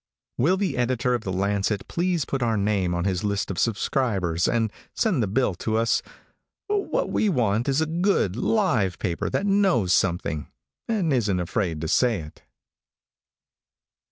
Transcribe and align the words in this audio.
Will 0.39 0.57
the 0.57 0.77
editor 0.77 1.13
of 1.13 1.21
the 1.21 1.31
Lancet 1.31 1.87
please 1.87 2.25
put 2.25 2.41
our 2.41 2.57
name 2.57 2.95
on 2.95 3.03
his 3.03 3.23
list 3.23 3.51
of 3.51 3.59
subscribers 3.59 4.47
and 4.47 4.73
send 4.95 5.21
the 5.21 5.27
bill 5.27 5.53
to 5.53 5.77
us? 5.77 6.01
What 6.65 7.11
we 7.11 7.29
want 7.29 7.69
is 7.69 7.81
a 7.81 7.85
good, 7.85 8.35
live 8.35 8.97
paper 8.97 9.29
that 9.29 9.45
knows 9.45 9.93
something, 9.93 10.47
and 10.87 11.13
isn't 11.13 11.39
afraid 11.39 11.81
to 11.81 11.87
say 11.87 12.17
it. 12.21 12.41